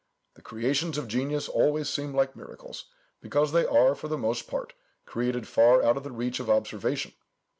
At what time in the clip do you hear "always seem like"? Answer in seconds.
1.47-2.35